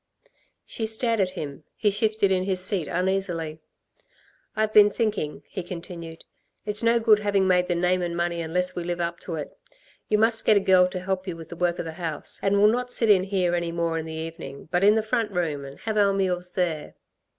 [0.65, 1.63] She stared at him.
[1.75, 3.59] He shifted his seat uneasily.
[4.55, 6.25] "I've been thinking," he continued,
[6.65, 9.35] "it's no good having made the name and the money unless we live up to
[9.35, 9.55] it.
[10.09, 12.57] You must get a girl to help y' with the work of the house, and
[12.59, 15.63] we'll not sit in here any more in the evening, but in the front room,
[15.63, 16.95] and have our meals there."